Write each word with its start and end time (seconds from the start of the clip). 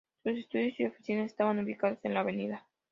Sus 0.23 0.35
estudios 0.35 0.79
y 0.79 0.85
oficinas 0.85 1.27
estaban 1.27 1.59
ubicados 1.63 1.99
en 2.01 2.15
la 2.15 2.21
Av. 2.21 2.27